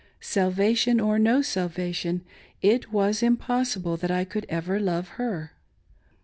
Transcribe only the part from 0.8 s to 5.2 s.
or no salvation, it was impossible that I could ever love